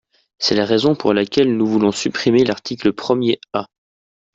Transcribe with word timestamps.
C’est 0.39 0.55
la 0.55 0.65
raison 0.65 0.95
pour 0.95 1.13
laquelle 1.13 1.55
nous 1.55 1.67
voulons 1.67 1.91
supprimer 1.91 2.43
l’article 2.43 2.91
premier 2.91 3.39
A. 3.53 3.67